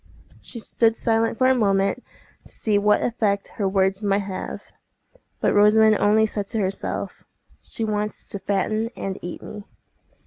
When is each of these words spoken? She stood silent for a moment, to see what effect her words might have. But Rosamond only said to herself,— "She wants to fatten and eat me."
She 0.41 0.57
stood 0.57 0.95
silent 0.95 1.37
for 1.37 1.45
a 1.45 1.53
moment, 1.53 2.03
to 2.47 2.51
see 2.51 2.79
what 2.79 3.03
effect 3.03 3.49
her 3.59 3.69
words 3.69 4.01
might 4.01 4.23
have. 4.23 4.63
But 5.39 5.53
Rosamond 5.53 5.97
only 5.99 6.25
said 6.25 6.47
to 6.47 6.59
herself,— 6.59 7.23
"She 7.61 7.83
wants 7.83 8.27
to 8.29 8.39
fatten 8.39 8.89
and 8.95 9.19
eat 9.21 9.43
me." 9.43 9.63